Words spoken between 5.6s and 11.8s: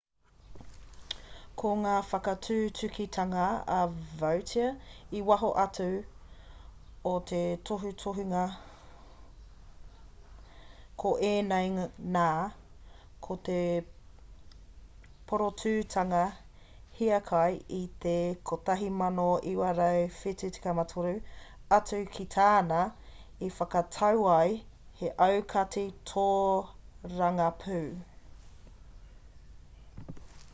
atu o te tohutohunga ko ēnei